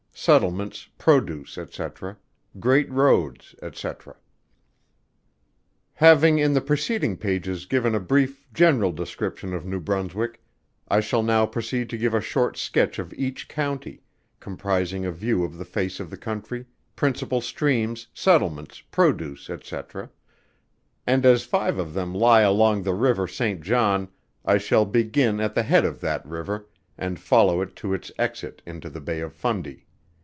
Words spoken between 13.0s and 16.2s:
each County, comprising a view of the face of the